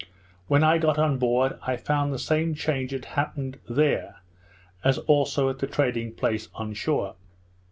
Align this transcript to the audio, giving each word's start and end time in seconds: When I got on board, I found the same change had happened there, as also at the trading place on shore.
When 0.47 0.63
I 0.63 0.79
got 0.79 0.97
on 0.97 1.19
board, 1.19 1.59
I 1.61 1.77
found 1.77 2.11
the 2.11 2.17
same 2.17 2.55
change 2.55 2.89
had 2.89 3.05
happened 3.05 3.59
there, 3.69 4.21
as 4.83 4.97
also 4.97 5.47
at 5.47 5.59
the 5.59 5.67
trading 5.67 6.13
place 6.13 6.49
on 6.55 6.73
shore. 6.73 7.13